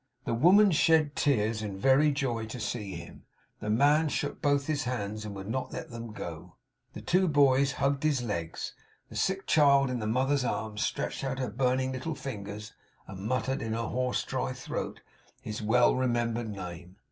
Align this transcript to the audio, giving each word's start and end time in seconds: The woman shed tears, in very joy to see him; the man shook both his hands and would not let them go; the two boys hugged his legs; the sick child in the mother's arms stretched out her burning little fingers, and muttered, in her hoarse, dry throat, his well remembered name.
The 0.25 0.33
woman 0.33 0.71
shed 0.71 1.15
tears, 1.15 1.61
in 1.61 1.77
very 1.77 2.11
joy 2.11 2.47
to 2.47 2.59
see 2.59 2.95
him; 2.95 3.21
the 3.59 3.69
man 3.69 4.09
shook 4.09 4.41
both 4.41 4.65
his 4.65 4.85
hands 4.85 5.25
and 5.25 5.35
would 5.35 5.47
not 5.47 5.71
let 5.71 5.91
them 5.91 6.11
go; 6.11 6.55
the 6.93 7.01
two 7.03 7.27
boys 7.27 7.73
hugged 7.73 8.01
his 8.01 8.23
legs; 8.23 8.73
the 9.09 9.15
sick 9.15 9.45
child 9.45 9.91
in 9.91 9.99
the 9.99 10.07
mother's 10.07 10.43
arms 10.43 10.81
stretched 10.81 11.23
out 11.23 11.37
her 11.37 11.51
burning 11.51 11.91
little 11.91 12.15
fingers, 12.15 12.73
and 13.05 13.27
muttered, 13.27 13.61
in 13.61 13.73
her 13.73 13.89
hoarse, 13.89 14.23
dry 14.23 14.53
throat, 14.53 15.01
his 15.43 15.61
well 15.61 15.95
remembered 15.95 16.49
name. 16.49 16.95